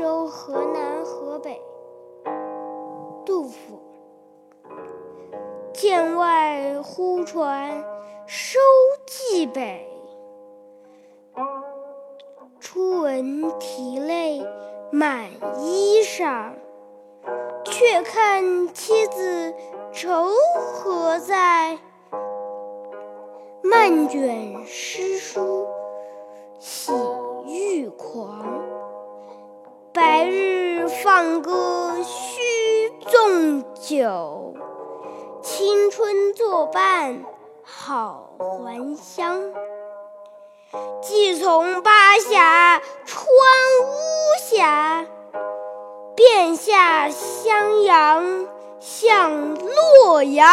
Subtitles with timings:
[0.00, 1.60] 州，河南河北。
[3.26, 3.78] 杜甫。
[5.74, 7.84] 剑外忽传
[8.26, 8.58] 收
[9.06, 9.86] 蓟北，
[12.58, 14.42] 初闻涕泪
[14.90, 15.26] 满
[15.58, 16.52] 衣裳。
[17.64, 19.54] 却看妻子
[19.92, 21.78] 愁何在，
[23.62, 25.66] 漫卷诗书
[31.02, 34.54] 放歌须纵酒，
[35.42, 37.24] 青春作伴
[37.62, 39.52] 好还乡。
[41.00, 43.24] 即从巴峡穿
[43.82, 43.92] 巫
[44.40, 45.06] 峡，
[46.14, 48.46] 便下襄阳
[48.78, 50.48] 向洛阳。